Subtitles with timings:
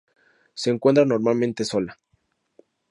[0.55, 1.99] Se encuentra normalmente sola.